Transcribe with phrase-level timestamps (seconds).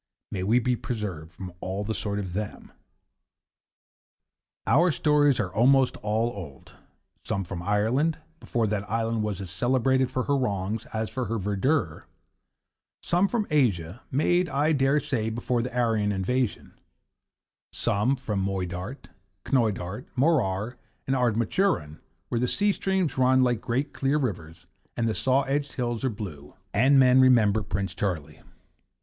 [0.31, 2.71] May we be preserved from all the sort of them!
[4.65, 6.73] Our stories are almost all old,
[7.23, 11.37] some from Ireland, before that island was as celebrated for her wrongs as for her
[11.37, 12.05] verdure;
[13.03, 16.73] some from Asia, made, I dare say, before the Aryan invasion;
[17.71, 19.07] some from Moydart,
[19.45, 21.99] Knoydart, Morar and Ardnamurchan,
[22.29, 24.65] where the sea streams run like great clear rivers
[24.97, 28.41] and the saw edged hills are blue, and men remember Prince Charlie.